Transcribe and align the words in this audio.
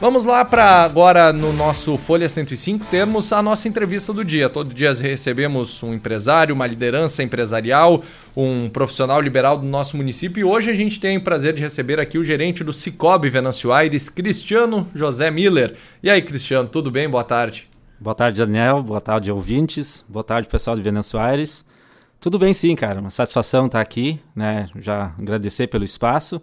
Vamos 0.00 0.24
lá 0.24 0.44
para 0.44 0.82
agora 0.82 1.32
no 1.32 1.52
nosso 1.52 1.96
Folha 1.96 2.28
105 2.28 2.84
termos 2.86 3.32
a 3.32 3.40
nossa 3.40 3.68
entrevista 3.68 4.12
do 4.12 4.24
dia. 4.24 4.50
Todo 4.50 4.74
dia 4.74 4.92
recebemos 4.92 5.80
um 5.84 5.94
empresário, 5.94 6.52
uma 6.52 6.66
liderança 6.66 7.22
empresarial, 7.22 8.02
um 8.36 8.68
profissional 8.68 9.20
liberal 9.20 9.56
do 9.56 9.64
nosso 9.64 9.96
município 9.96 10.40
e 10.40 10.44
hoje 10.44 10.68
a 10.68 10.74
gente 10.74 10.98
tem 10.98 11.16
o 11.16 11.22
prazer 11.22 11.54
de 11.54 11.62
receber 11.62 12.00
aqui 12.00 12.18
o 12.18 12.24
gerente 12.24 12.64
do 12.64 12.72
Cicobi 12.72 13.30
Venâncio 13.30 13.72
Aires, 13.72 14.08
Cristiano 14.08 14.88
José 14.92 15.30
Miller. 15.30 15.76
E 16.02 16.10
aí, 16.10 16.20
Cristiano, 16.20 16.68
tudo 16.68 16.90
bem? 16.90 17.08
Boa 17.08 17.22
tarde. 17.22 17.68
Boa 18.00 18.16
tarde, 18.16 18.38
Daniel. 18.38 18.82
Boa 18.82 19.00
tarde, 19.00 19.30
ouvintes. 19.30 20.04
Boa 20.08 20.24
tarde, 20.24 20.48
pessoal 20.48 20.74
de 20.74 20.82
Venâncio 20.82 21.20
Aires. 21.20 21.64
Tudo 22.18 22.36
bem 22.36 22.52
sim, 22.52 22.74
cara. 22.74 22.98
Uma 22.98 23.10
satisfação 23.10 23.66
estar 23.66 23.80
aqui, 23.80 24.18
né? 24.34 24.68
Já 24.74 25.14
agradecer 25.16 25.68
pelo 25.68 25.84
espaço. 25.84 26.42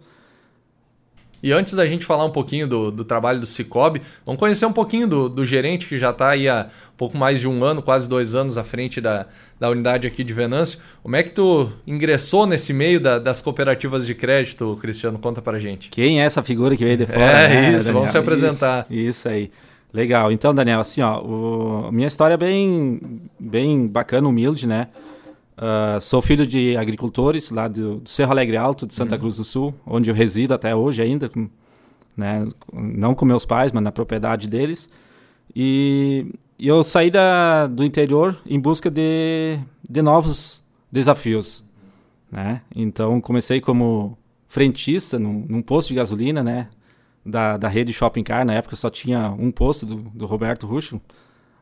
E 1.44 1.52
antes 1.52 1.74
da 1.74 1.88
gente 1.88 2.06
falar 2.06 2.26
um 2.26 2.30
pouquinho 2.30 2.68
do, 2.68 2.92
do 2.92 3.04
trabalho 3.04 3.40
do 3.40 3.46
Cicobi, 3.46 4.02
vamos 4.26 4.40
conhecer 4.40 4.66
um 4.66 4.74
pouquinho 4.74 5.08
do, 5.08 5.28
do 5.28 5.44
gerente 5.44 5.88
que 5.88 5.98
já 5.98 6.12
está 6.12 6.30
aí 6.30 6.48
há 6.48 6.68
pouco 6.96 7.18
mais 7.18 7.40
de 7.40 7.48
um 7.48 7.64
ano, 7.64 7.82
quase 7.82 8.08
dois 8.08 8.36
anos 8.36 8.58
à 8.58 8.64
frente 8.64 9.02
da, 9.02 9.26
da 9.60 9.70
unidade 9.70 10.06
aqui 10.06 10.24
de 10.24 10.34
Venâncio. 10.34 10.80
Como 11.02 11.16
é 11.16 11.24
que 11.24 11.32
tu 11.32 11.70
ingressou 11.88 12.46
nesse 12.46 12.74
meio 12.74 13.00
da, 13.00 13.18
das 13.18 13.42
cooperativas 13.42 14.06
de 14.06 14.14
crédito, 14.14 14.78
Cristiano? 14.80 15.18
Conta 15.18 15.42
pra 15.42 15.60
gente. 15.60 15.90
Quem 15.90 16.22
é 16.22 16.26
essa 16.26 16.44
figura 16.44 16.76
que 16.76 16.84
veio 16.84 16.98
de 16.98 17.08
fora? 17.08 17.22
É 17.22 17.48
né, 17.48 17.70
isso, 17.70 17.78
Daniel? 17.80 17.94
vamos 17.94 18.12
se 18.12 18.18
apresentar. 18.18 18.86
Isso, 18.90 19.10
isso, 19.10 19.30
aí. 19.30 19.52
Legal. 19.94 20.32
Então, 20.32 20.54
Daniel, 20.54 20.80
assim, 20.80 21.02
ó, 21.02 21.20
o, 21.22 21.92
minha 21.92 22.08
história 22.08 22.36
é 22.36 22.38
bem, 22.38 23.02
bem 23.40 23.88
bacana, 23.88 24.28
humilde, 24.28 24.68
né? 24.68 24.88
Uh, 25.62 26.02
sou 26.02 26.24
filho 26.24 26.48
de 26.48 26.76
agricultores 26.76 27.52
lá 27.52 27.68
do, 27.68 27.98
do 27.98 28.10
Cerro 28.10 28.32
Alegre 28.32 28.58
Alto, 28.58 28.88
de 28.88 28.96
Santa 28.96 29.14
uhum. 29.14 29.22
Cruz 29.22 29.38
do 29.38 29.44
Sul, 29.44 29.76
onde 29.86 30.10
eu 30.10 30.16
resido 30.16 30.56
até 30.56 30.76
hoje 30.76 31.04
ainda, 31.04 31.30
com, 31.30 31.48
né, 32.18 32.48
não 32.74 33.14
com 33.14 33.26
meus 33.26 33.46
pais, 33.46 33.72
mas 33.72 33.84
na 33.84 33.92
propriedade 33.92 34.48
deles. 34.48 34.90
E, 35.56 36.26
eu 36.60 36.84
saí 36.84 37.10
da, 37.12 37.68
do 37.68 37.84
interior 37.84 38.38
em 38.46 38.60
busca 38.60 38.90
de, 38.90 39.60
de 39.88 40.02
novos 40.02 40.64
desafios. 40.92 41.64
Né? 42.32 42.62
Então 42.76 43.20
comecei 43.20 43.60
como 43.60 44.18
frentista 44.48 45.18
num, 45.18 45.46
num, 45.50 45.62
posto 45.62 45.90
de 45.90 45.96
gasolina, 45.96 46.44
né? 46.44 46.70
Da, 47.26 47.58
da 47.58 47.68
rede 47.68 47.94
Shopping 47.94 48.24
Car. 48.24 48.46
Na 48.46 48.54
época 48.54 48.76
só 48.76 48.90
tinha 48.90 49.30
um 49.38 49.52
posto 49.52 49.86
do, 49.86 49.96
do 49.96 50.26
Roberto 50.26 50.68
Ruxo. 50.68 51.02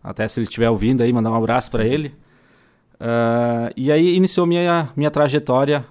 Até 0.04 0.28
se 0.28 0.40
ele 0.40 0.48
estiver 0.48 0.70
ouvindo 0.70 1.02
aí, 1.02 1.12
mandar 1.14 1.32
um 1.32 1.36
abraço 1.36 1.72
para 1.72 1.86
ele. 1.86 2.14
Uh, 3.00 3.72
e 3.78 3.92
aí 3.92 4.16
iniciou 4.16 4.46
minha, 4.46 4.92
minha 4.96 5.10
trajetória 5.10 5.86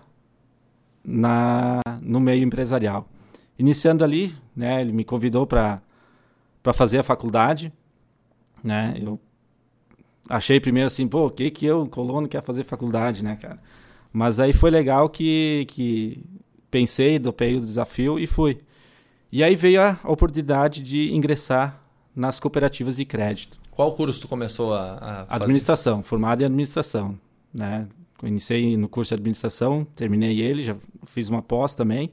na, 1.02 1.80
no 2.02 2.20
meio 2.20 2.44
empresarial. 2.44 3.08
Iniciando 3.58 4.04
ali, 4.04 4.34
né, 4.54 4.80
ele 4.80 4.92
me 4.92 5.04
convidou 5.04 5.46
para 5.46 5.80
fazer 6.74 6.98
a 6.98 7.02
faculdade. 7.02 7.72
Né, 8.62 8.98
eu 9.00 9.18
achei 10.28 10.60
primeiro 10.60 10.86
assim, 10.86 11.08
pô, 11.08 11.26
o 11.26 11.30
que 11.30 11.50
que 11.50 11.64
eu, 11.64 11.86
colono, 11.86 12.28
quer 12.28 12.42
fazer 12.42 12.64
faculdade, 12.64 13.24
né, 13.24 13.36
cara? 13.40 13.58
Mas 14.12 14.38
aí 14.40 14.52
foi 14.52 14.70
legal 14.70 15.08
que, 15.08 15.64
que 15.68 16.22
pensei, 16.70 17.18
dopei 17.18 17.56
o 17.56 17.60
desafio 17.60 18.18
e 18.18 18.26
fui. 18.26 18.60
E 19.30 19.42
aí 19.42 19.54
veio 19.54 19.82
a 19.82 19.98
oportunidade 20.04 20.82
de 20.82 21.14
ingressar 21.14 21.82
nas 22.18 22.40
cooperativas 22.40 22.96
de 22.96 23.04
crédito. 23.04 23.58
Qual 23.70 23.92
curso 23.92 24.20
tu 24.22 24.28
começou 24.28 24.74
a, 24.74 24.94
a 24.94 25.26
fazer? 25.26 25.44
Administração, 25.44 26.02
formado 26.02 26.42
em 26.42 26.46
administração. 26.46 27.18
Né? 27.54 27.86
Iniciei 28.24 28.76
no 28.76 28.88
curso 28.88 29.10
de 29.10 29.14
administração, 29.14 29.86
terminei 29.94 30.40
ele, 30.40 30.64
já 30.64 30.76
fiz 31.06 31.28
uma 31.28 31.40
pós 31.40 31.74
também. 31.74 32.12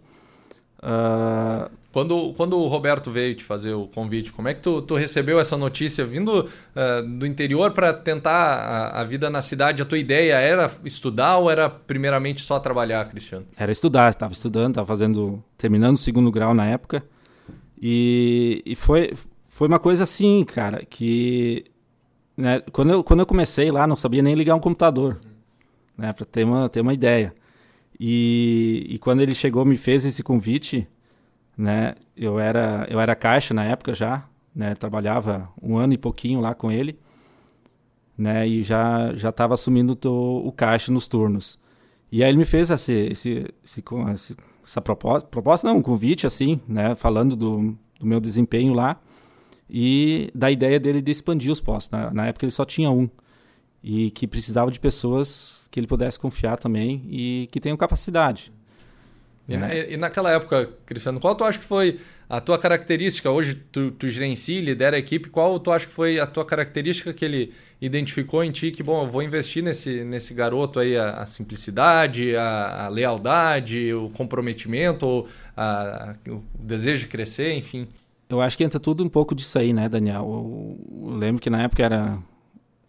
Uh... 0.77 1.69
Quando, 1.91 2.33
quando 2.33 2.57
o 2.57 2.67
Roberto 2.67 3.09
veio 3.09 3.33
te 3.33 3.43
fazer 3.45 3.73
o 3.73 3.87
convite, 3.87 4.29
como 4.29 4.49
é 4.49 4.53
que 4.53 4.59
tu, 4.59 4.81
tu 4.81 4.95
recebeu 4.95 5.39
essa 5.39 5.55
notícia 5.55 6.05
vindo 6.05 6.41
uh, 6.41 7.07
do 7.17 7.25
interior 7.25 7.71
para 7.71 7.93
tentar 7.93 8.31
a, 8.31 8.99
a, 8.99 9.03
vida 9.05 9.29
na 9.29 9.41
cidade? 9.41 9.81
A 9.81 9.85
tua 9.85 9.97
ideia 9.97 10.35
era 10.35 10.69
estudar 10.83 11.37
ou 11.37 11.49
era 11.49 11.69
primeiramente 11.69 12.41
só 12.41 12.59
trabalhar, 12.59 13.09
Cristiano? 13.09 13.45
Era 13.55 13.71
estudar, 13.71 14.09
estava 14.09 14.33
estudando, 14.33 14.71
estava 14.71 14.85
fazendo, 14.85 15.41
terminando 15.57 15.95
o 15.95 15.97
segundo 15.97 16.29
grau 16.29 16.53
na 16.53 16.65
época. 16.65 17.01
E, 17.81 18.61
e 18.65 18.75
foi, 18.75 19.13
foi 19.55 19.69
uma 19.69 19.79
coisa 19.79 20.03
assim, 20.03 20.43
cara, 20.43 20.83
que 20.85 21.63
né, 22.35 22.59
quando, 22.73 22.91
eu, 22.91 23.01
quando 23.05 23.21
eu 23.21 23.25
comecei 23.25 23.71
lá, 23.71 23.87
não 23.87 23.95
sabia 23.95 24.21
nem 24.21 24.35
ligar 24.35 24.53
um 24.53 24.59
computador, 24.59 25.17
né, 25.97 26.11
para 26.11 26.25
ter 26.25 26.43
uma, 26.43 26.67
ter 26.67 26.81
uma 26.81 26.93
ideia. 26.93 27.33
E, 27.97 28.85
e 28.89 28.99
quando 28.99 29.21
ele 29.21 29.33
chegou, 29.33 29.63
me 29.63 29.77
fez 29.77 30.03
esse 30.03 30.21
convite, 30.21 30.85
né, 31.57 31.95
eu 32.17 32.37
era, 32.37 32.85
eu 32.89 32.99
era 32.99 33.15
caixa 33.15 33.53
na 33.53 33.63
época 33.63 33.93
já, 33.93 34.27
né, 34.53 34.75
trabalhava 34.75 35.47
um 35.63 35.77
ano 35.77 35.93
e 35.93 35.97
pouquinho 35.97 36.41
lá 36.41 36.53
com 36.53 36.69
ele, 36.69 36.99
né, 38.17 38.45
e 38.45 38.61
já 38.61 39.15
já 39.15 39.29
estava 39.29 39.53
assumindo 39.53 39.97
o, 40.03 40.47
o 40.49 40.51
caixa 40.51 40.91
nos 40.91 41.07
turnos. 41.07 41.57
E 42.11 42.21
aí 42.21 42.29
ele 42.29 42.37
me 42.37 42.45
fez 42.45 42.71
esse, 42.71 42.91
esse, 42.91 43.55
esse, 43.63 43.83
essa 44.61 44.81
proposta, 44.81 45.29
proposta 45.29 45.65
não, 45.65 45.77
um 45.77 45.81
convite 45.81 46.27
assim, 46.27 46.59
né, 46.67 46.93
falando 46.93 47.37
do, 47.37 47.73
do 47.97 48.05
meu 48.05 48.19
desempenho 48.19 48.73
lá 48.73 48.99
e 49.69 50.29
da 50.33 50.49
ideia 50.51 50.79
dele 50.79 51.01
de 51.01 51.11
expandir 51.11 51.51
os 51.51 51.59
postos. 51.59 51.91
Na, 51.91 52.11
na, 52.11 52.27
época 52.27 52.45
ele 52.45 52.51
só 52.51 52.65
tinha 52.65 52.89
um 52.89 53.09
e 53.83 54.11
que 54.11 54.27
precisava 54.27 54.71
de 54.71 54.79
pessoas 54.79 55.67
que 55.71 55.79
ele 55.79 55.87
pudesse 55.87 56.19
confiar 56.19 56.57
também 56.57 57.03
e 57.09 57.47
que 57.51 57.59
tenham 57.59 57.77
capacidade. 57.77 58.51
E, 59.47 59.55
né? 59.55 59.67
na, 59.67 59.75
e 59.75 59.97
naquela 59.97 60.31
época, 60.31 60.69
Cristiano, 60.85 61.19
qual 61.19 61.35
tu 61.35 61.43
acha 61.43 61.59
que 61.59 61.65
foi 61.65 61.99
a 62.27 62.41
tua 62.41 62.57
característica? 62.57 63.29
Hoje 63.29 63.55
tu, 63.71 63.91
tu 63.91 64.09
gerencia, 64.09 64.59
lidera 64.59 64.95
a 64.95 64.99
equipe, 64.99 65.29
qual 65.29 65.59
tu 65.59 65.71
acha 65.71 65.85
que 65.85 65.93
foi 65.93 66.19
a 66.19 66.25
tua 66.25 66.43
característica 66.43 67.13
que 67.13 67.23
ele 67.23 67.53
identificou 67.79 68.43
em 68.43 68.51
ti 68.51 68.71
que, 68.71 68.81
bom, 68.81 69.03
eu 69.03 69.11
vou 69.11 69.21
investir 69.21 69.61
nesse, 69.63 70.03
nesse 70.03 70.33
garoto 70.33 70.79
aí 70.79 70.97
a, 70.97 71.17
a 71.17 71.25
simplicidade, 71.25 72.35
a, 72.35 72.85
a, 72.85 72.87
lealdade, 72.87 73.93
o 73.93 74.09
comprometimento, 74.09 75.27
a, 75.55 76.15
o 76.27 76.43
desejo 76.57 77.01
de 77.01 77.07
crescer, 77.07 77.53
enfim? 77.53 77.87
Eu 78.29 78.41
acho 78.41 78.57
que 78.57 78.63
entra 78.63 78.79
tudo 78.79 79.03
um 79.03 79.09
pouco 79.09 79.35
disso 79.35 79.57
aí, 79.57 79.73
né, 79.73 79.87
Daniel? 79.87 80.23
Eu, 80.23 81.09
eu 81.09 81.15
lembro 81.17 81.41
que 81.41 81.49
na 81.49 81.63
época 81.63 81.83
era, 81.83 82.17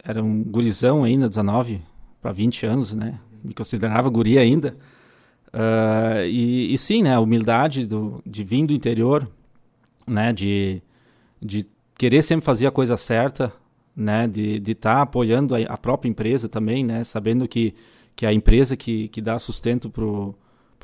era 0.03 0.23
um 0.23 0.43
gurizão 0.43 1.05
ainda, 1.05 1.29
19 1.29 1.83
para 2.21 2.33
20 2.33 2.67
anos, 2.67 2.95
né? 2.95 3.19
Me 3.45 3.55
considerava 3.55 4.09
guri 4.09 4.39
ainda. 4.39 4.77
Uh, 5.49 6.27
e, 6.27 6.75
e, 6.75 6.79
sim, 6.79 7.03
né, 7.03 7.15
a 7.15 7.21
humildade 7.21 7.87
do, 7.87 8.21
de 8.27 8.45
vir 8.45 8.67
do 8.67 8.75
interior, 8.75 9.27
né, 10.07 10.33
de, 10.33 10.83
de 11.41 11.67
querer 11.97 12.23
sempre 12.23 12.45
fazer 12.45 12.67
a 12.67 12.71
coisa 12.71 12.97
certa, 12.97 13.53
né, 13.95 14.27
de 14.27 14.61
estar 14.71 14.97
tá 14.97 15.03
apoiando 15.03 15.55
a, 15.55 15.61
a, 15.61 15.79
própria 15.79 16.11
empresa 16.11 16.49
também, 16.49 16.85
né, 16.85 17.05
sabendo 17.05 17.49
que, 17.49 17.75
que 18.15 18.27
a 18.27 18.33
empresa 18.33 18.77
que, 18.77 19.09
que 19.09 19.23
dá 19.23 19.39
sustento 19.39 19.89
para 19.89 20.05
o 20.05 20.35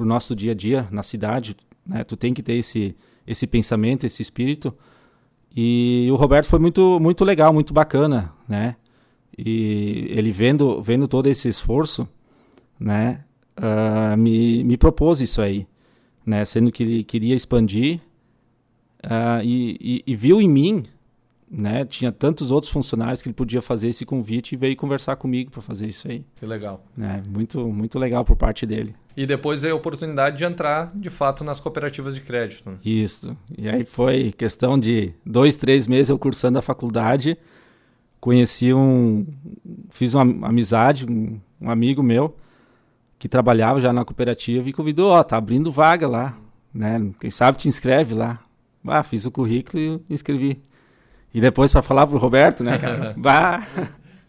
nosso 0.01 0.35
dia 0.35 0.53
a 0.53 0.55
dia 0.55 0.89
na 0.91 1.03
cidade, 1.03 1.55
né, 1.85 2.03
tu 2.03 2.17
tem 2.17 2.33
que 2.33 2.43
ter 2.43 2.55
esse, 2.55 2.97
esse 3.27 3.47
pensamento, 3.47 4.05
esse 4.05 4.23
espírito. 4.23 4.75
E 5.55 6.09
o 6.11 6.17
Roberto 6.17 6.47
foi 6.47 6.59
muito, 6.59 6.99
muito 7.01 7.25
legal, 7.25 7.53
muito 7.53 7.75
bacana, 7.75 8.33
né? 8.49 8.77
E 9.37 10.07
ele 10.11 10.31
vendo, 10.31 10.83
vendo 10.83 11.07
todo 11.09 11.27
esse 11.27 11.49
esforço, 11.49 12.09
né? 12.79 13.25
Uh, 13.59 14.17
me, 14.17 14.65
me 14.65 14.77
propôs 14.77 15.21
isso 15.21 15.43
aí, 15.43 15.67
né? 16.25 16.45
Sendo 16.45 16.73
que 16.73 16.83
ele 16.83 17.05
queria 17.05 17.35
expandir 17.35 18.01
uh, 19.05 19.43
e, 19.45 19.77
e, 19.81 20.03
e, 20.07 20.17
viu 20.17 20.41
em 20.41 20.49
mim 20.49 20.85
né? 21.53 21.85
Tinha 21.85 22.11
tantos 22.11 22.51
outros 22.51 22.73
funcionários 22.73 23.21
que 23.21 23.29
ele 23.29 23.35
podia 23.35 23.61
fazer 23.61 23.91
esse 23.91 24.07
convite 24.07 24.53
e 24.53 24.57
veio 24.57 24.75
conversar 24.75 25.17
comigo 25.17 25.51
para 25.51 25.61
fazer 25.61 25.87
isso 25.87 26.09
aí. 26.09 26.25
Que 26.37 26.47
legal. 26.47 26.83
É, 26.99 27.21
muito, 27.29 27.69
muito 27.69 27.99
legal 27.99 28.25
por 28.25 28.37
parte 28.37 28.65
dele. 28.65 28.95
E 29.15 29.27
depois 29.27 29.61
veio 29.61 29.75
a 29.75 29.77
oportunidade 29.77 30.39
de 30.39 30.45
entrar, 30.47 30.91
de 30.95 31.11
fato, 31.11 31.45
nas 31.45 31.61
cooperativas 31.61 32.15
de 32.15 32.23
crédito. 32.23 32.71
Né? 32.71 32.79
Isso. 32.83 33.37
E 33.59 33.69
aí 33.69 33.85
foi 33.85 34.33
questão 34.33 34.79
de 34.79 35.13
dois, 35.27 35.55
três 35.55 35.87
meses 35.87 36.09
eu 36.09 36.19
cursando 36.19 36.59
a 36.59 36.63
faculdade, 36.63 37.37
conheci 38.19 38.73
um, 38.73 39.27
fiz 39.91 40.15
uma 40.15 40.49
amizade, 40.49 41.05
um, 41.05 41.39
um 41.61 41.71
amigo 41.71 42.03
meu 42.03 42.35
que 43.19 43.29
trabalhava 43.29 43.79
já 43.79 43.93
na 43.93 44.07
cooperativa 44.07 44.69
e 44.69 44.73
convidou, 44.73 45.13
ó, 45.13 45.23
tá 45.23 45.37
abrindo 45.37 45.71
vaga 45.71 46.09
lá, 46.09 46.37
né? 46.73 47.13
Quem 47.21 47.31
sabe 47.31 47.59
te 47.59 47.69
inscreve 47.69 48.15
lá. 48.15 48.41
Ah, 48.85 49.03
fiz 49.03 49.27
o 49.27 49.31
currículo 49.31 50.03
e 50.09 50.15
inscrevi. 50.15 50.61
E 51.35 51.41
depois 51.41 51.73
para 51.73 51.83
falar 51.83 52.07
pro 52.07 52.19
Roberto, 52.19 52.63
né, 52.63 52.79
cara? 52.79 53.15
bah. 53.19 53.67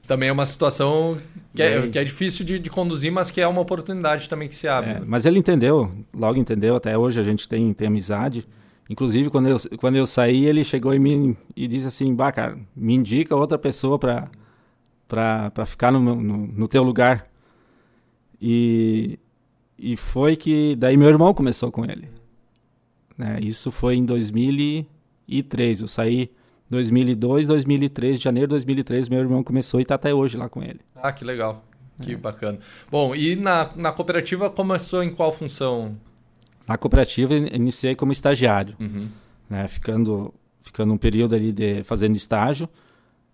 Também 0.08 0.30
é 0.30 0.32
uma 0.32 0.46
situação 0.46 1.18
que 1.56 1.62
é, 1.62 1.88
que 1.88 1.98
é 1.98 2.04
difícil 2.04 2.46
de, 2.46 2.60
de, 2.60 2.70
conduzir, 2.70 3.12
mas 3.12 3.32
que 3.32 3.40
é 3.40 3.48
uma 3.48 3.62
oportunidade 3.62 4.28
também 4.28 4.50
que 4.50 4.56
se 4.56 4.68
abre. 4.68 4.92
É, 4.92 5.02
mas 5.06 5.26
ele 5.26 5.40
entendeu, 5.40 5.90
logo 6.14 6.38
entendeu, 6.38 6.76
até 6.76 6.98
hoje 6.98 7.20
a 7.20 7.24
gente 7.24 7.48
tem, 7.48 7.72
tem 7.74 7.88
amizade. 7.88 8.46
Inclusive, 8.90 9.30
quando 9.30 9.48
eu, 9.48 9.58
quando 9.78 9.96
eu 9.96 10.06
saí, 10.06 10.46
ele 10.46 10.64
chegou 10.64 10.94
em 10.94 11.00
mim 11.00 11.38
e 11.56 11.68
disse 11.68 11.88
assim, 11.88 12.14
bah, 12.14 12.34
cara, 12.34 12.58
me 12.76 12.94
indica 12.94 13.34
outra 13.34 13.58
pessoa 13.58 13.98
para 13.98 15.66
ficar 15.66 15.92
no, 15.92 16.00
no, 16.02 16.48
no 16.48 16.68
teu 16.68 16.84
lugar. 16.84 17.26
E, 18.42 19.18
e 19.80 19.96
foi 19.96 20.36
que 20.36 20.76
daí 20.76 20.98
meu 20.98 21.08
irmão 21.08 21.34
começou 21.34 21.72
com 21.72 21.86
ele. 21.86 22.10
Né? 23.18 23.40
Isso 23.42 23.72
foi 23.72 23.96
em 23.96 24.04
2000 24.04 24.86
2003. 25.28 25.82
Eu 25.82 25.88
saí 25.88 26.30
2002, 26.74 27.48
2003, 27.48 28.20
janeiro 28.20 28.48
de 28.48 28.52
2003, 28.52 29.08
meu 29.08 29.20
irmão 29.20 29.44
começou 29.44 29.80
e 29.80 29.84
está 29.84 29.96
até 29.96 30.14
hoje 30.14 30.38
lá 30.38 30.50
com 30.50 30.62
ele. 30.62 30.80
Ah, 30.96 31.12
que 31.12 31.24
legal. 31.24 31.64
Que 32.02 32.14
é. 32.14 32.18
bacana. 32.18 32.60
Bom, 32.90 33.16
e 33.16 33.36
na, 33.36 33.70
na 33.76 33.92
cooperativa 33.92 34.50
começou 34.50 35.04
em 35.04 35.12
qual 35.12 35.32
função? 35.32 35.96
Na 36.68 36.78
cooperativa 36.78 37.34
iniciei 37.36 37.96
como 37.96 38.12
estagiário, 38.12 38.76
uhum. 38.80 39.08
né, 39.50 39.68
ficando, 39.68 40.34
ficando 40.62 40.94
um 40.94 40.98
período 40.98 41.36
ali 41.36 41.52
de, 41.52 41.84
fazendo 41.84 42.16
estágio 42.16 42.68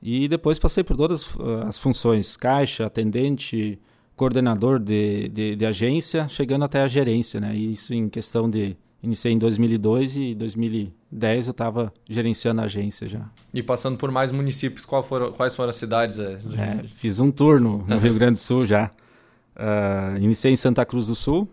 e 0.02 0.28
depois 0.28 0.60
passei 0.60 0.84
por 0.84 0.98
todas 0.98 1.36
as 1.66 1.78
funções, 1.78 2.36
caixa, 2.36 2.86
atendente, 2.86 3.80
coordenador 4.16 4.80
de, 4.80 5.30
de, 5.30 5.56
de 5.56 5.66
agência, 5.66 6.28
chegando 6.28 6.66
até 6.66 6.82
a 6.82 6.88
gerência, 6.88 7.40
né, 7.40 7.56
e 7.56 7.72
isso 7.72 7.94
em 7.94 8.10
questão 8.10 8.50
de 8.50 8.76
Iniciei 9.02 9.34
em 9.34 9.38
2002 9.38 10.18
e 10.18 10.32
em 10.32 10.36
2010 10.36 11.48
eu 11.48 11.52
estava 11.52 11.94
gerenciando 12.10 12.62
a 12.62 12.66
agência 12.66 13.08
já. 13.08 13.30
E 13.54 13.64
passando 13.64 13.98
por 13.98 14.12
mais 14.12 14.32
municípios, 14.32 14.86
foram, 15.06 15.32
quais 15.32 15.56
foram 15.56 15.70
as 15.70 15.78
cidades? 15.78 16.20
É, 16.20 16.34
é, 16.34 16.84
fiz 16.84 17.20
um 17.20 17.32
turno 17.32 17.86
no 17.88 17.98
Rio 18.00 18.14
Grande 18.14 18.34
do 18.34 18.40
Sul 18.40 18.66
já. 18.66 18.92
Uh, 19.56 20.18
iniciei 20.22 20.54
em 20.54 20.58
Santa 20.58 20.86
Cruz 20.86 21.08
do 21.08 21.16
Sul, 21.16 21.48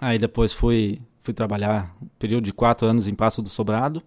aí 0.00 0.18
depois 0.18 0.52
fui, 0.52 1.00
fui 1.20 1.32
trabalhar 1.32 1.94
um 2.02 2.06
período 2.18 2.44
de 2.44 2.52
quatro 2.52 2.86
anos 2.86 3.06
em 3.06 3.14
Passo 3.14 3.40
do 3.40 3.48
Sobrado, 3.48 4.02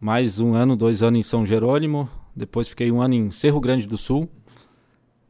mais 0.00 0.40
um 0.40 0.54
ano, 0.54 0.76
dois 0.76 1.02
anos 1.02 1.20
em 1.20 1.22
São 1.22 1.44
Jerônimo, 1.44 2.08
depois 2.34 2.68
fiquei 2.68 2.90
um 2.90 3.02
ano 3.02 3.14
em 3.14 3.30
Cerro 3.30 3.60
Grande 3.60 3.86
do 3.86 3.98
Sul 3.98 4.28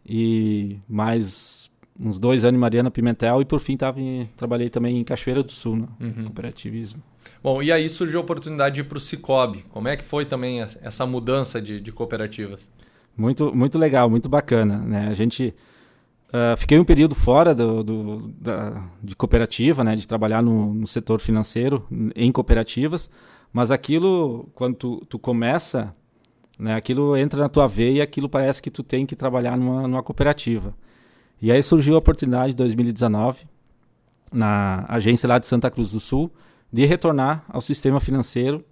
e 0.04 0.78
mais 0.88 1.70
uns 1.98 2.18
dois 2.18 2.44
anos 2.44 2.56
em 2.56 2.60
Mariana 2.60 2.90
Pimentel 2.90 3.40
e 3.40 3.44
por 3.44 3.60
fim 3.60 3.76
tava 3.76 4.00
em, 4.00 4.28
trabalhei 4.36 4.68
também 4.68 4.98
em 4.98 5.04
Cachoeira 5.04 5.42
do 5.42 5.52
Sul, 5.52 5.76
no 5.76 5.88
uhum. 6.00 6.24
cooperativismo. 6.24 7.02
Bom, 7.42 7.62
e 7.62 7.70
aí 7.70 7.88
surgiu 7.88 8.20
a 8.20 8.22
oportunidade 8.22 8.76
de 8.76 8.80
ir 8.80 8.84
para 8.84 8.98
o 8.98 9.00
Cicobi. 9.00 9.64
Como 9.70 9.88
é 9.88 9.96
que 9.96 10.04
foi 10.04 10.24
também 10.24 10.60
essa 10.60 11.06
mudança 11.06 11.60
de, 11.60 11.80
de 11.80 11.92
cooperativas? 11.92 12.70
Muito, 13.16 13.54
muito 13.54 13.78
legal, 13.78 14.10
muito 14.10 14.28
bacana. 14.28 14.78
Né? 14.78 15.08
A 15.08 15.14
gente 15.14 15.54
uh, 16.28 16.56
fiquei 16.56 16.78
um 16.78 16.84
período 16.84 17.14
fora 17.14 17.54
do, 17.54 17.82
do 17.82 18.28
da, 18.38 18.88
de 19.02 19.16
cooperativa, 19.16 19.82
né? 19.82 19.96
de 19.96 20.06
trabalhar 20.06 20.42
no, 20.42 20.74
no, 20.74 20.86
setor 20.86 21.20
financeiro 21.20 21.86
em 22.14 22.30
cooperativas, 22.30 23.10
mas 23.52 23.70
aquilo 23.70 24.48
quando 24.54 24.74
tu, 24.76 25.06
tu 25.08 25.18
começa, 25.18 25.92
né? 26.58 26.74
Aquilo 26.74 27.16
entra 27.16 27.40
na 27.40 27.48
tua 27.48 27.66
veia, 27.66 28.02
aquilo 28.02 28.28
parece 28.28 28.62
que 28.62 28.70
tu 28.70 28.82
tem 28.82 29.04
que 29.06 29.14
trabalhar 29.14 29.56
numa, 29.56 29.86
numa 29.86 30.02
cooperativa. 30.02 30.74
E 31.40 31.52
aí 31.52 31.62
surgiu 31.62 31.94
a 31.94 31.98
oportunidade 31.98 32.52
em 32.52 32.56
2019, 32.56 33.46
na 34.32 34.84
agência 34.88 35.28
lá 35.28 35.38
de 35.38 35.46
Santa 35.46 35.70
Cruz 35.70 35.92
do 35.92 36.00
Sul, 36.00 36.30
de 36.72 36.84
retornar 36.84 37.44
ao 37.48 37.60
sistema 37.60 38.00
financeiro 38.00 38.64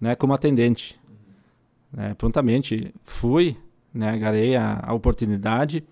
né, 0.00 0.14
como 0.14 0.34
atendente. 0.34 1.00
É, 1.96 2.14
prontamente 2.14 2.92
fui, 3.04 3.56
né, 3.94 4.10
agarrei 4.10 4.56
a, 4.56 4.80
a 4.82 4.92
oportunidade, 4.94 5.84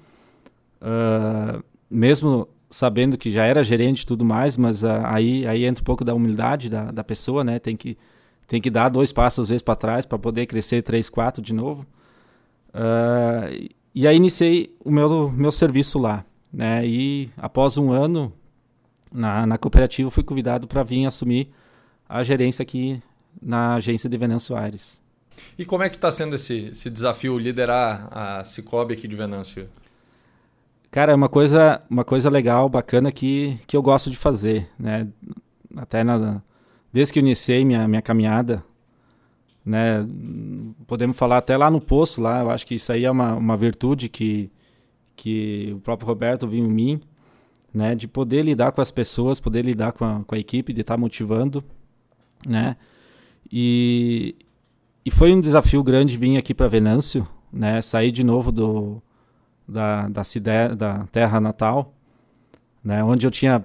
uh, 0.81 1.63
mesmo 1.91 2.49
sabendo 2.69 3.19
que 3.19 3.31
já 3.31 3.45
era 3.45 3.63
gerente 3.63 4.03
e 4.03 4.07
tudo 4.07 4.25
mais, 4.25 4.57
mas 4.57 4.83
uh, 4.83 4.89
aí, 5.05 5.47
aí 5.47 5.65
entra 5.65 5.83
um 5.83 5.85
pouco 5.85 6.05
da 6.05 6.15
humildade 6.15 6.69
da, 6.69 6.91
da 6.91 7.05
pessoa, 7.05 7.45
né, 7.45 7.59
tem 7.59 7.77
que, 7.77 7.97
tem 8.49 8.61
que 8.61 8.71
dar 8.71 8.89
dois 8.89 9.13
passos 9.13 9.45
às 9.45 9.49
vezes 9.49 9.63
para 9.63 9.77
trás 9.77 10.07
para 10.07 10.19
poder 10.19 10.47
crescer 10.47 10.83
três, 10.83 11.09
quatro 11.09 11.43
de 11.43 11.53
novo. 11.53 11.87
Uh, 12.71 13.69
e 13.95 14.07
aí 14.07 14.17
iniciei 14.17 14.75
o 14.85 14.91
meu, 14.91 15.31
meu 15.31 15.53
serviço 15.53 15.99
lá. 15.99 16.25
Né? 16.53 16.87
E 16.87 17.31
após 17.37 17.77
um 17.79 17.93
ano 17.93 18.33
na, 19.13 19.47
na 19.47 19.59
cooperativa, 19.59 20.11
fui 20.11 20.23
convidado 20.23 20.67
para 20.67 20.83
vir 20.83 21.07
assumir 21.07 21.51
a 22.09 22.23
gerência 22.23 22.63
aqui 22.63 23.03
na 23.41 23.75
agência 23.75 24.09
de 24.09 24.17
Venâncio 24.17 24.57
Aires. 24.57 25.01
E 25.59 25.65
como 25.65 25.83
é 25.83 25.89
que 25.89 25.97
está 25.97 26.11
sendo 26.11 26.35
esse, 26.35 26.71
esse 26.73 26.91
desafio, 26.91 27.39
liderar 27.39 28.09
a 28.11 28.45
Cicobi 28.45 28.95
aqui 28.95 29.09
de 29.09 29.17
Venâncio? 29.17 29.69
Cara, 30.91 31.13
é 31.13 31.15
uma 31.15 31.29
coisa, 31.29 31.83
uma 31.89 32.05
coisa 32.05 32.29
legal, 32.29 32.69
bacana 32.69 33.13
que, 33.13 33.59
que 33.67 33.77
eu 33.77 33.83
gosto 33.83 34.11
de 34.11 34.17
fazer. 34.17 34.69
Né? 34.79 35.07
Até 35.77 36.03
na, 36.03 36.43
desde 36.93 37.13
que 37.13 37.19
eu 37.21 37.23
iniciei 37.23 37.65
minha, 37.65 37.87
minha 37.87 38.03
caminhada 38.03 38.65
né? 39.65 40.07
Podemos 40.87 41.17
falar 41.17 41.39
até 41.39 41.57
lá 41.57 41.71
no 41.71 41.81
poço, 41.81 42.21
lá, 42.21 42.41
eu 42.41 42.51
acho 42.51 42.67
que 42.67 42.75
isso 42.75 42.93
aí 42.93 43.05
é 43.05 43.11
uma, 43.11 43.35
uma 43.35 43.57
virtude 43.57 44.09
que, 44.09 44.51
que 45.15 45.73
o 45.75 45.81
próprio 45.81 46.09
Roberto 46.09 46.47
viu 46.47 46.65
em 46.65 46.71
mim, 46.71 47.01
né? 47.73 47.95
De 47.95 48.09
poder 48.09 48.45
lidar 48.45 48.73
com 48.73 48.81
as 48.81 48.91
pessoas, 48.91 49.41
poder 49.41 49.65
lidar 49.65 49.93
com 49.93 50.05
a, 50.05 50.25
com 50.25 50.35
a 50.35 50.39
equipe, 50.39 50.73
de 50.73 50.81
estar 50.81 50.95
tá 50.95 51.01
motivando, 51.01 51.63
né? 52.47 52.77
E, 53.51 54.35
e 55.05 55.11
foi 55.11 55.33
um 55.33 55.41
desafio 55.41 55.83
grande 55.83 56.17
vir 56.17 56.37
aqui 56.37 56.55
para 56.55 56.69
Venâncio, 56.69 57.27
né? 57.53 57.81
Sair 57.81 58.13
de 58.13 58.25
novo 58.25 58.51
do, 58.51 59.03
da, 59.67 60.09
da, 60.09 60.25
cidade, 60.25 60.77
da 60.77 61.07
terra 61.13 61.41
natal, 61.41 61.95
né? 62.83 63.03
Onde 63.05 63.27
eu 63.27 63.31
tinha 63.31 63.65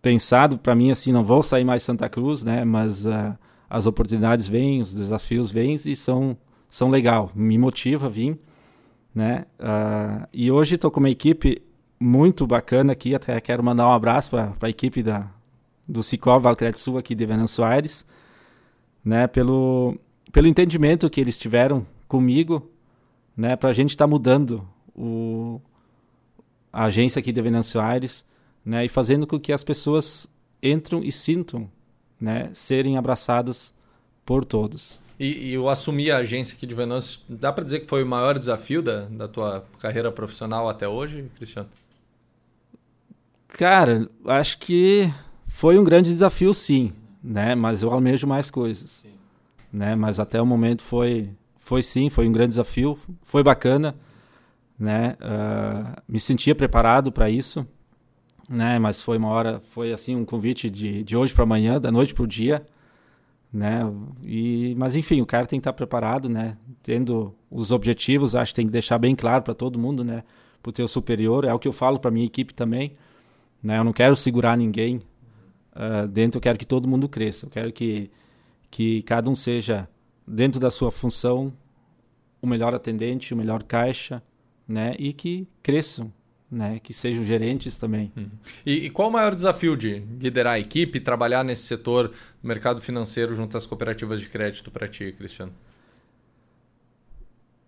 pensado 0.00 0.58
para 0.58 0.74
mim 0.74 0.90
assim, 0.90 1.12
não 1.12 1.22
vou 1.22 1.42
sair 1.42 1.64
mais 1.64 1.82
Santa 1.82 2.08
Cruz, 2.08 2.42
né? 2.42 2.64
Mas 2.64 3.06
uh, 3.06 3.36
as 3.70 3.86
oportunidades 3.86 4.48
vêm, 4.48 4.80
os 4.80 4.92
desafios 4.92 5.48
vêm 5.48 5.74
e 5.74 5.94
são, 5.94 6.36
são 6.68 6.90
legal, 6.90 7.30
me 7.36 7.56
motiva 7.56 8.06
a 8.06 8.08
vir, 8.08 8.36
né? 9.14 9.46
Uh, 9.60 10.26
e 10.32 10.50
hoje 10.50 10.74
estou 10.74 10.90
com 10.90 10.98
uma 10.98 11.08
equipe 11.08 11.62
muito 11.98 12.48
bacana 12.48 12.92
aqui, 12.92 13.14
até 13.14 13.40
quero 13.40 13.62
mandar 13.62 13.86
um 13.86 13.92
abraço 13.92 14.30
para 14.30 14.52
a 14.60 14.68
equipe 14.68 15.04
da, 15.04 15.30
do 15.88 16.02
Cicov 16.02 16.42
Valcred 16.42 16.76
Sul 16.80 16.98
aqui 16.98 17.14
de 17.14 17.24
Venâncio 17.24 17.62
Aires, 17.62 18.04
né? 19.04 19.28
Pelo, 19.28 19.96
pelo 20.32 20.48
entendimento 20.48 21.08
que 21.08 21.20
eles 21.20 21.38
tiveram 21.38 21.86
comigo, 22.08 22.68
né? 23.36 23.54
Para 23.54 23.70
a 23.70 23.72
gente 23.72 23.90
estar 23.90 24.06
tá 24.06 24.10
mudando 24.10 24.66
o, 24.96 25.60
a 26.72 26.86
agência 26.86 27.20
aqui 27.20 27.30
de 27.30 27.40
Venâncio 27.40 27.80
Aires, 27.80 28.24
né? 28.64 28.84
E 28.84 28.88
fazendo 28.88 29.28
com 29.28 29.38
que 29.38 29.52
as 29.52 29.62
pessoas 29.62 30.26
entram 30.60 31.04
e 31.04 31.12
sintam 31.12 31.70
né, 32.20 32.50
serem 32.52 32.96
abraçadas 32.96 33.74
por 34.24 34.44
todos. 34.44 35.00
E, 35.18 35.48
e 35.48 35.54
eu 35.54 35.68
assumi 35.68 36.10
a 36.10 36.18
agência 36.18 36.56
aqui 36.56 36.66
de 36.66 36.74
Venâncio, 36.74 37.20
dá 37.28 37.52
para 37.52 37.64
dizer 37.64 37.80
que 37.80 37.86
foi 37.86 38.02
o 38.02 38.06
maior 38.06 38.38
desafio 38.38 38.82
da, 38.82 39.02
da 39.06 39.28
tua 39.28 39.64
carreira 39.78 40.10
profissional 40.10 40.68
até 40.68 40.88
hoje, 40.88 41.30
Cristiano? 41.36 41.68
Cara, 43.48 44.08
acho 44.24 44.58
que 44.58 45.12
foi 45.46 45.78
um 45.78 45.84
grande 45.84 46.10
desafio 46.10 46.54
sim, 46.54 46.92
né? 47.22 47.54
Mas 47.54 47.82
eu 47.82 47.90
almejo 47.90 48.26
mais 48.26 48.50
coisas, 48.50 48.90
sim. 48.90 49.12
né? 49.72 49.94
Mas 49.94 50.18
até 50.18 50.40
o 50.40 50.46
momento 50.46 50.82
foi, 50.82 51.28
foi 51.58 51.82
sim, 51.82 52.08
foi 52.08 52.26
um 52.26 52.32
grande 52.32 52.50
desafio, 52.50 52.98
foi 53.22 53.42
bacana, 53.42 53.94
né? 54.78 55.16
Uh, 55.20 56.00
me 56.08 56.18
sentia 56.18 56.54
preparado 56.54 57.12
para 57.12 57.28
isso, 57.28 57.66
né? 58.50 58.80
Mas 58.80 59.00
foi 59.00 59.16
uma 59.16 59.28
hora, 59.28 59.60
foi 59.60 59.92
assim 59.92 60.16
um 60.16 60.24
convite 60.24 60.68
de, 60.68 61.04
de 61.04 61.16
hoje 61.16 61.32
para 61.32 61.44
amanhã, 61.44 61.80
da 61.80 61.92
noite 61.92 62.12
para 62.12 62.24
o 62.24 62.26
dia, 62.26 62.66
né? 63.52 63.80
E, 64.24 64.74
mas 64.76 64.96
enfim, 64.96 65.20
o 65.20 65.26
cara 65.26 65.46
tem 65.46 65.60
que 65.60 65.62
estar 65.62 65.72
preparado, 65.72 66.28
né? 66.28 66.56
Tendo 66.82 67.32
os 67.48 67.70
objetivos, 67.70 68.34
acho 68.34 68.52
que 68.52 68.56
tem 68.56 68.66
que 68.66 68.72
deixar 68.72 68.98
bem 68.98 69.14
claro 69.14 69.44
para 69.44 69.54
todo 69.54 69.78
mundo, 69.78 70.02
né? 70.02 70.24
Para 70.60 70.70
o 70.70 70.72
teu 70.72 70.88
superior, 70.88 71.44
é 71.44 71.54
o 71.54 71.58
que 71.60 71.68
eu 71.68 71.72
falo 71.72 72.00
para 72.00 72.10
minha 72.10 72.26
equipe 72.26 72.52
também, 72.52 72.96
né? 73.62 73.78
Eu 73.78 73.84
não 73.84 73.92
quero 73.92 74.16
segurar 74.16 74.56
ninguém 74.56 74.96
uh, 75.76 76.08
dentro, 76.08 76.38
eu 76.38 76.42
quero 76.42 76.58
que 76.58 76.66
todo 76.66 76.88
mundo 76.88 77.08
cresça, 77.08 77.46
eu 77.46 77.50
quero 77.50 77.72
que 77.72 78.10
que 78.70 79.02
cada 79.02 79.28
um 79.28 79.34
seja 79.34 79.88
dentro 80.24 80.60
da 80.60 80.70
sua 80.70 80.92
função 80.92 81.52
o 82.40 82.46
melhor 82.46 82.72
atendente, 82.72 83.34
o 83.34 83.36
melhor 83.36 83.64
caixa, 83.64 84.22
né? 84.66 84.94
E 84.98 85.12
que 85.12 85.46
cresçam, 85.62 86.12
né, 86.50 86.80
que 86.82 86.92
sejam 86.92 87.24
gerentes 87.24 87.76
também. 87.76 88.10
Uhum. 88.16 88.28
E, 88.66 88.86
e, 88.86 88.90
qual 88.90 89.08
o 89.08 89.12
maior 89.12 89.34
desafio 89.34 89.76
de 89.76 90.02
liderar 90.18 90.54
a 90.54 90.58
equipe, 90.58 90.98
trabalhar 90.98 91.44
nesse 91.44 91.62
setor 91.62 92.08
do 92.08 92.48
mercado 92.48 92.80
financeiro 92.80 93.34
junto 93.34 93.56
às 93.56 93.66
cooperativas 93.66 94.20
de 94.20 94.28
crédito 94.28 94.70
para 94.70 94.88
ti, 94.88 95.14
Cristiano? 95.16 95.52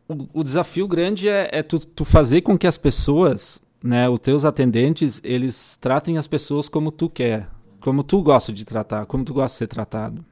O, 0.09 0.41
o 0.41 0.43
desafio 0.43 0.89
grande 0.89 1.29
é, 1.29 1.49
é 1.53 1.63
tu, 1.63 1.79
tu, 1.79 2.05
fazer 2.05 2.41
com 2.41 2.59
que 2.59 2.67
as 2.67 2.77
pessoas, 2.77 3.63
né, 3.83 4.09
os 4.09 4.19
teus 4.19 4.45
atendentes, 4.45 5.21
eles 5.23 5.77
tratem 5.77 6.19
as 6.19 6.27
pessoas 6.27 6.69
como 6.69 6.91
tu 6.91 7.09
quer, 7.09 7.49
como 7.81 8.03
tu 8.03 8.21
gosta 8.21 8.53
de 8.53 8.65
tratar, 8.65 9.07
como 9.07 9.25
tu 9.25 9.33
gosta 9.33 9.55
de 9.55 9.59
ser 9.59 9.69
tratado, 9.69 10.25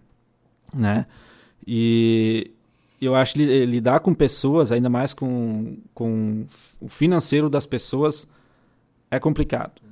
né? 0.74 1.06
E 1.64 2.50
eu 3.00 3.14
acho 3.14 3.34
que 3.34 3.64
lidar 3.64 4.00
com 4.00 4.12
pessoas, 4.12 4.72
ainda 4.72 4.88
mais 4.88 5.14
com, 5.14 5.76
com 5.94 6.46
o 6.80 6.88
financeiro 6.88 7.48
das 7.48 7.64
pessoas, 7.64 8.28
é 9.10 9.18
complicado, 9.18 9.82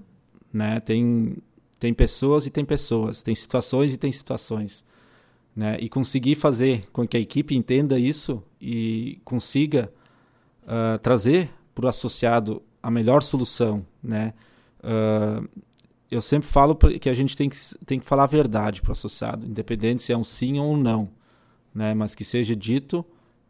né? 0.52 0.80
Tem 0.80 1.36
tem 1.78 1.94
pessoas 1.94 2.44
e 2.46 2.50
tem 2.50 2.64
pessoas, 2.64 3.22
tem 3.22 3.34
situações 3.34 3.94
e 3.94 3.96
tem 3.96 4.10
situações, 4.10 4.84
né? 5.54 5.78
E 5.80 5.88
conseguir 5.88 6.34
fazer 6.34 6.88
com 6.92 7.06
que 7.06 7.16
a 7.16 7.20
equipe 7.20 7.54
entenda 7.54 7.98
isso 7.98 8.42
e 8.60 9.20
consiga 9.24 9.92
uh, 10.64 10.98
trazer 10.98 11.50
para 11.74 11.86
o 11.86 11.88
associado 11.88 12.62
a 12.82 12.90
melhor 12.90 13.22
solução, 13.22 13.86
né? 14.02 14.34
Uh, 14.80 15.48
eu 16.10 16.20
sempre 16.20 16.48
falo 16.48 16.74
que 16.74 17.08
a 17.08 17.14
gente 17.14 17.36
tem 17.36 17.48
que, 17.48 17.56
tem 17.84 18.00
que 18.00 18.06
falar 18.06 18.24
a 18.24 18.26
verdade 18.26 18.80
para 18.80 18.90
o 18.90 18.92
associado, 18.92 19.46
independente 19.46 20.02
se 20.02 20.12
é 20.12 20.16
um 20.16 20.24
sim 20.24 20.58
ou 20.58 20.72
um 20.72 20.76
não, 20.76 21.08
né? 21.74 21.94
Mas 21.94 22.14
que 22.14 22.24
seja 22.24 22.56
dito 22.56 23.04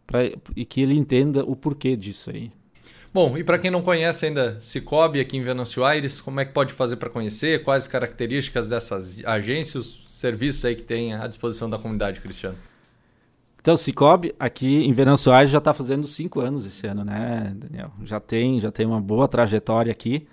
pra, 0.06 0.20
e 0.56 0.64
que 0.64 0.80
ele 0.80 0.94
entenda 0.94 1.44
o 1.44 1.54
porquê 1.54 1.96
disso 1.96 2.30
aí. 2.30 2.50
Bom, 3.20 3.36
e 3.36 3.42
para 3.42 3.58
quem 3.58 3.68
não 3.68 3.82
conhece 3.82 4.26
ainda 4.26 4.60
Cicobi 4.60 5.18
aqui 5.18 5.36
em 5.36 5.42
Venâncio 5.42 5.84
Aires, 5.84 6.20
como 6.20 6.38
é 6.38 6.44
que 6.44 6.52
pode 6.52 6.72
fazer 6.72 6.94
para 6.94 7.10
conhecer? 7.10 7.64
Quais 7.64 7.82
as 7.82 7.88
características 7.88 8.68
dessas 8.68 9.16
agências, 9.24 9.86
os 9.86 10.16
serviços 10.16 10.64
aí 10.64 10.76
que 10.76 10.84
tem 10.84 11.12
à 11.12 11.26
disposição 11.26 11.68
da 11.68 11.76
comunidade, 11.76 12.20
Cristiano? 12.20 12.56
Então, 13.60 13.76
Cicobi 13.76 14.32
aqui 14.38 14.84
em 14.84 14.92
Venâncio 14.92 15.32
Aires 15.32 15.50
já 15.50 15.58
está 15.58 15.74
fazendo 15.74 16.06
cinco 16.06 16.38
anos 16.38 16.64
esse 16.64 16.86
ano, 16.86 17.04
né, 17.04 17.52
Daniel? 17.56 17.90
Já 18.04 18.20
tem, 18.20 18.60
já 18.60 18.70
tem 18.70 18.86
uma 18.86 19.00
boa 19.00 19.26
trajetória 19.26 19.90
aqui. 19.90 20.28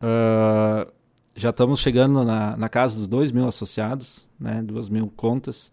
Uh, 0.00 0.90
já 1.36 1.50
estamos 1.50 1.78
chegando 1.78 2.24
na, 2.24 2.56
na 2.56 2.70
casa 2.70 2.96
dos 2.96 3.06
2 3.06 3.32
mil 3.32 3.46
associados, 3.46 4.26
né, 4.40 4.62
2 4.62 4.88
mil 4.88 5.12
contas. 5.14 5.70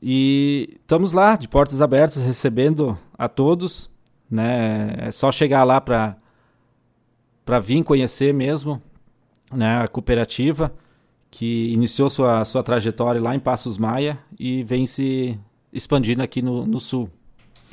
E 0.00 0.78
estamos 0.80 1.12
lá, 1.12 1.34
de 1.34 1.48
portas 1.48 1.82
abertas, 1.82 2.24
recebendo 2.24 2.96
a 3.18 3.26
todos. 3.28 3.90
Né? 4.32 4.94
É 4.96 5.10
só 5.10 5.30
chegar 5.30 5.62
lá 5.62 5.78
para 5.78 6.16
vir 7.62 7.84
conhecer 7.84 8.32
mesmo 8.32 8.80
né, 9.52 9.82
a 9.82 9.86
cooperativa 9.86 10.72
que 11.30 11.70
iniciou 11.70 12.08
sua, 12.08 12.42
sua 12.46 12.62
trajetória 12.62 13.20
lá 13.20 13.34
em 13.34 13.38
Passos 13.38 13.76
Maia 13.76 14.18
e 14.38 14.64
vem 14.64 14.86
se 14.86 15.38
expandindo 15.70 16.22
aqui 16.22 16.40
no, 16.40 16.66
no 16.66 16.80
sul. 16.80 17.10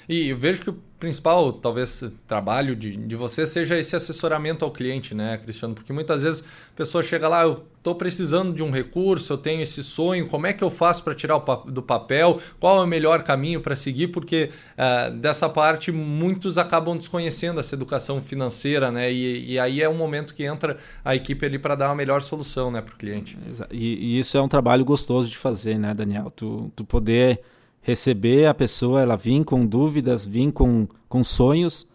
E 0.10 0.30
eu 0.30 0.38
vejo 0.38 0.64
que 0.64 0.72
o 0.72 0.78
principal, 1.00 1.54
talvez, 1.54 2.04
trabalho 2.28 2.76
de, 2.76 2.98
de 2.98 3.16
você 3.16 3.46
seja 3.46 3.78
esse 3.78 3.96
assessoramento 3.96 4.66
ao 4.66 4.72
cliente, 4.72 5.14
né, 5.14 5.38
Cristiano? 5.38 5.76
Porque 5.76 5.94
muitas 5.94 6.24
vezes 6.24 6.44
a 6.74 6.76
pessoa 6.76 7.04
chega 7.04 7.28
lá, 7.28 7.44
eu 7.44 7.64
estou 7.78 7.94
precisando 7.94 8.52
de 8.52 8.64
um 8.64 8.72
recurso, 8.72 9.32
eu 9.32 9.38
tenho 9.38 9.62
esse 9.62 9.84
sonho, 9.84 10.28
como 10.28 10.48
é 10.48 10.52
que 10.52 10.64
eu 10.64 10.72
faço 10.72 11.04
para 11.04 11.14
tirar 11.14 11.38
do 11.68 11.84
papel? 11.84 12.42
Qual 12.60 12.82
é 12.82 12.84
o 12.84 12.88
melhor 12.88 13.22
caminho 13.22 13.62
para 13.62 13.76
seguir? 13.76 14.08
Porque 14.08 14.50
uh, 14.78 15.16
dessa 15.16 15.48
parte 15.48 15.92
muitos 15.92 16.58
acabam 16.58 16.98
desconhecendo 16.98 17.60
essa 17.60 17.76
educação 17.76 18.20
financeira, 18.20 18.92
né? 18.92 19.14
E, 19.14 19.54
e 19.54 19.60
aí 19.60 19.80
é 19.80 19.88
um 19.88 19.96
momento 19.96 20.34
que 20.34 20.44
entra 20.44 20.78
a 21.06 21.16
equipe 21.16 21.46
ali 21.46 21.60
para 21.60 21.76
dar 21.76 21.90
uma 21.90 21.96
melhor 21.96 22.24
solução, 22.24 22.72
né, 22.72 22.82
para 22.82 22.96
o 22.96 22.98
cliente. 22.98 23.38
E, 23.70 24.16
e, 24.16 24.20
isso 24.20 24.36
é 24.36 24.42
um 24.42 24.48
trabalho 24.48 24.84
gostoso 24.84 25.30
de 25.30 25.38
fazer, 25.38 25.78
né, 25.78 25.94
Daniel? 25.94 26.34
Tu, 26.36 26.72
tu 26.76 26.84
poder 26.84 27.42
receber 27.82 28.48
a 28.48 28.54
pessoa, 28.54 29.02
ela 29.02 29.16
vir 29.16 29.44
com 29.44 29.66
dúvidas, 29.66 30.26
vir 30.26 30.52
com, 30.52 30.88
com 31.08 31.24
sonhos 31.24 31.88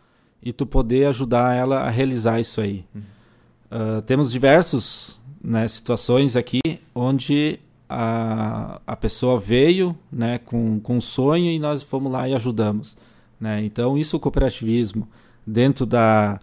e 0.42 0.52
tu 0.52 0.66
poder 0.66 1.06
ajudar 1.06 1.54
ela 1.54 1.80
a 1.80 1.90
realizar 1.90 2.40
isso 2.40 2.60
aí. 2.60 2.84
Uhum. 2.94 3.02
Uh, 3.70 4.02
temos 4.02 4.30
diversas 4.30 5.18
né, 5.42 5.66
situações 5.66 6.36
aqui 6.36 6.60
onde 6.94 7.58
a, 7.88 8.80
a 8.86 8.96
pessoa 8.96 9.38
veio 9.38 9.96
né, 10.10 10.38
com, 10.38 10.80
com 10.80 10.96
um 10.96 11.00
sonho 11.00 11.50
e 11.50 11.58
nós 11.58 11.82
fomos 11.82 12.10
lá 12.10 12.28
e 12.28 12.34
ajudamos. 12.34 12.96
Né? 13.40 13.64
Então, 13.64 13.96
isso 13.96 14.16
é 14.16 14.18
o 14.18 14.20
cooperativismo, 14.20 15.08
dentro 15.46 15.84
da, 15.84 16.38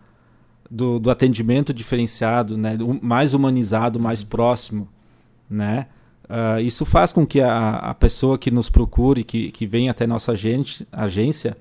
do, 0.70 1.00
do 1.00 1.10
atendimento 1.10 1.74
diferenciado, 1.74 2.58
né, 2.58 2.78
mais 3.02 3.34
humanizado, 3.34 4.00
mais 4.00 4.24
próximo, 4.24 4.88
né? 5.50 5.88
Uh, 6.32 6.62
isso 6.62 6.86
faz 6.86 7.12
com 7.12 7.28
que 7.28 7.42
a, 7.42 7.76
a 7.76 7.94
pessoa 7.94 8.38
que 8.38 8.50
nos 8.50 8.70
procure, 8.70 9.22
que, 9.22 9.52
que 9.52 9.68
vem 9.68 9.90
até 9.90 10.08
nossa 10.08 10.32
agente, 10.32 10.88
agência, 10.90 11.58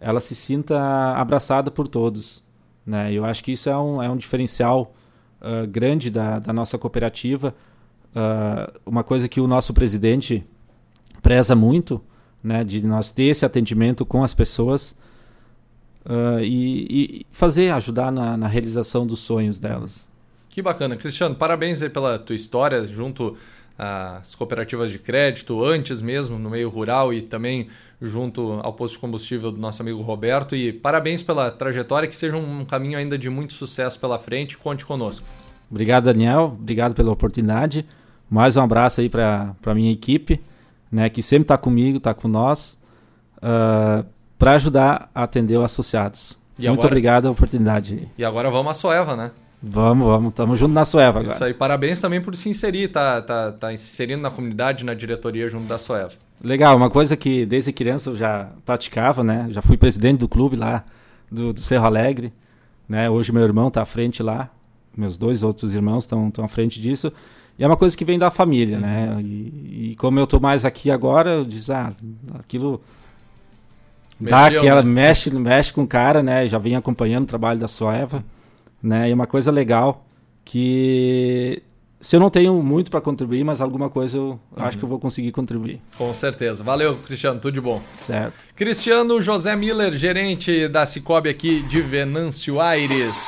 ela 0.00 0.20
se 0.20 0.32
sinta 0.36 0.78
abraçada 1.16 1.72
por 1.72 1.88
todos. 1.88 2.40
Né? 2.86 3.12
Eu 3.12 3.24
acho 3.24 3.42
que 3.42 3.50
isso 3.50 3.68
é 3.68 3.76
um, 3.76 4.00
é 4.00 4.08
um 4.08 4.16
diferencial 4.16 4.94
uh, 5.40 5.66
grande 5.66 6.08
da, 6.08 6.38
da 6.38 6.52
nossa 6.52 6.78
cooperativa. 6.78 7.52
Uh, 8.14 8.80
uma 8.86 9.02
coisa 9.02 9.28
que 9.28 9.40
o 9.40 9.48
nosso 9.48 9.74
presidente 9.74 10.46
preza 11.20 11.56
muito, 11.56 12.00
né, 12.40 12.62
de 12.62 12.84
nós 12.86 13.10
ter 13.10 13.24
esse 13.24 13.44
atendimento 13.44 14.06
com 14.06 14.22
as 14.22 14.34
pessoas 14.34 14.96
e, 16.40 17.20
e, 17.22 17.26
fazer, 17.30 17.70
ajudar 17.70 18.10
na, 18.10 18.36
na 18.36 18.48
realização 18.48 19.06
dos 19.06 19.20
sonhos 19.20 19.60
delas. 19.60 20.10
Que 20.48 20.60
bacana. 20.60 20.96
Cristiano, 20.96 21.36
parabéns 21.36 21.80
pela 21.88 22.18
tua 22.18 22.34
história 22.34 22.84
junto 22.88 23.36
as 23.84 24.36
cooperativas 24.36 24.92
de 24.92 24.98
crédito, 24.98 25.64
antes 25.64 26.00
mesmo 26.00 26.38
no 26.38 26.48
meio 26.48 26.68
rural 26.68 27.12
e 27.12 27.20
também 27.20 27.68
junto 28.00 28.60
ao 28.62 28.72
posto 28.72 28.94
de 28.94 29.00
combustível 29.00 29.50
do 29.50 29.58
nosso 29.58 29.82
amigo 29.82 30.00
Roberto. 30.02 30.54
E 30.54 30.72
parabéns 30.72 31.20
pela 31.20 31.50
trajetória, 31.50 32.08
que 32.08 32.14
seja 32.14 32.36
um 32.36 32.64
caminho 32.64 32.96
ainda 32.96 33.18
de 33.18 33.28
muito 33.28 33.52
sucesso 33.54 33.98
pela 33.98 34.20
frente. 34.20 34.56
Conte 34.56 34.86
conosco. 34.86 35.26
Obrigado, 35.68 36.04
Daniel. 36.04 36.56
Obrigado 36.56 36.94
pela 36.94 37.10
oportunidade. 37.10 37.84
Mais 38.30 38.56
um 38.56 38.62
abraço 38.62 39.00
aí 39.00 39.08
para 39.08 39.54
a 39.66 39.74
minha 39.74 39.90
equipe, 39.90 40.40
né, 40.90 41.08
que 41.08 41.20
sempre 41.20 41.44
está 41.44 41.58
comigo, 41.58 41.98
está 41.98 42.14
com 42.14 42.28
nós, 42.28 42.78
uh, 43.38 43.40
ah, 43.42 44.04
para 44.38 44.52
ajudar 44.52 45.10
a 45.14 45.24
atender 45.24 45.56
os 45.56 45.64
associados. 45.64 46.38
E 46.58 46.66
Muito 46.66 46.80
agora... 46.80 46.86
obrigado 46.86 47.22
pela 47.22 47.32
oportunidade. 47.32 48.08
E 48.16 48.24
agora 48.24 48.50
vamos 48.50 48.70
à 48.70 48.74
Soeva, 48.74 49.16
né? 49.16 49.32
Vamos, 49.62 50.08
vamos, 50.08 50.30
estamos 50.30 50.58
junto 50.58 50.72
na 50.72 50.84
Soeva 50.84 51.20
agora. 51.20 51.34
Isso 51.34 51.44
aí, 51.44 51.54
parabéns 51.54 52.00
também 52.00 52.20
por 52.20 52.34
se 52.34 52.48
inserir, 52.48 52.88
tá, 52.88 53.22
tá, 53.22 53.52
tá 53.52 53.72
inserindo 53.72 54.20
na 54.20 54.30
comunidade, 54.30 54.84
na 54.84 54.92
diretoria 54.92 55.48
junto 55.48 55.66
da 55.66 55.78
Soeva. 55.78 56.10
Legal, 56.42 56.76
uma 56.76 56.90
coisa 56.90 57.16
que 57.16 57.46
desde 57.46 57.72
criança 57.72 58.10
eu 58.10 58.16
já 58.16 58.48
praticava, 58.66 59.22
né? 59.22 59.46
Já 59.50 59.62
fui 59.62 59.76
presidente 59.76 60.18
do 60.18 60.28
clube 60.28 60.56
lá 60.56 60.84
do, 61.30 61.52
do 61.52 61.60
Cerro 61.60 61.86
Alegre, 61.86 62.32
né? 62.88 63.08
Hoje 63.08 63.30
meu 63.30 63.44
irmão 63.44 63.68
está 63.68 63.82
à 63.82 63.84
frente 63.84 64.20
lá, 64.20 64.50
meus 64.96 65.16
dois 65.16 65.44
outros 65.44 65.72
irmãos 65.72 66.02
estão 66.02 66.32
à 66.44 66.48
frente 66.48 66.80
disso. 66.80 67.12
E 67.56 67.62
é 67.62 67.66
uma 67.66 67.76
coisa 67.76 67.96
que 67.96 68.04
vem 68.04 68.18
da 68.18 68.32
família, 68.32 68.80
né? 68.80 69.10
uhum. 69.10 69.16
né? 69.16 69.22
E, 69.22 69.90
e, 69.90 69.96
como 69.96 70.18
eu 70.18 70.24
estou 70.24 70.40
mais 70.40 70.64
aqui 70.64 70.90
agora, 70.90 71.30
eu 71.30 71.44
diz, 71.44 71.70
ah, 71.70 71.92
aquilo 72.34 72.80
Mexeu, 74.18 74.36
dá 74.36 74.46
aquela, 74.46 74.82
né? 74.82 74.90
mexe, 74.90 75.30
mexe 75.30 75.72
com 75.72 75.82
o 75.82 75.86
cara, 75.86 76.20
né? 76.20 76.48
Já 76.48 76.58
vem 76.58 76.74
acompanhando 76.74 77.24
o 77.24 77.28
trabalho 77.28 77.60
da 77.60 77.68
Soeva 77.68 78.24
né? 78.82 79.10
E 79.10 79.12
uma 79.12 79.26
coisa 79.26 79.50
legal 79.50 80.04
que 80.44 81.62
se 82.00 82.16
eu 82.16 82.20
não 82.20 82.28
tenho 82.28 82.60
muito 82.62 82.90
para 82.90 83.00
contribuir, 83.00 83.44
mas 83.44 83.60
alguma 83.60 83.88
coisa 83.88 84.16
eu 84.16 84.24
uhum. 84.24 84.38
acho 84.56 84.76
que 84.76 84.84
eu 84.84 84.88
vou 84.88 84.98
conseguir 84.98 85.30
contribuir. 85.30 85.80
Com 85.96 86.12
certeza. 86.12 86.64
Valeu, 86.64 86.96
Cristiano, 86.96 87.38
tudo 87.38 87.54
de 87.54 87.60
bom. 87.60 87.80
Certo. 88.04 88.34
Cristiano 88.56 89.22
José 89.22 89.54
Miller, 89.54 89.94
gerente 89.96 90.66
da 90.68 90.84
Cicobi 90.84 91.28
aqui 91.28 91.62
de 91.62 91.80
Venâncio 91.80 92.60
Aires. 92.60 93.26